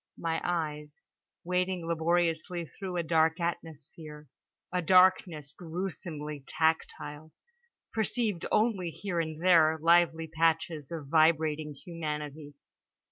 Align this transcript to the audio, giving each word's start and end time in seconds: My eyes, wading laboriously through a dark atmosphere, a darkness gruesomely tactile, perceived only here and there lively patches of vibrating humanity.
My 0.17 0.41
eyes, 0.43 1.03
wading 1.43 1.85
laboriously 1.85 2.65
through 2.65 2.97
a 2.97 3.03
dark 3.03 3.39
atmosphere, 3.39 4.27
a 4.73 4.81
darkness 4.81 5.51
gruesomely 5.51 6.43
tactile, 6.47 7.33
perceived 7.93 8.47
only 8.51 8.89
here 8.89 9.19
and 9.19 9.39
there 9.39 9.77
lively 9.79 10.25
patches 10.25 10.91
of 10.91 11.05
vibrating 11.09 11.75
humanity. 11.75 12.55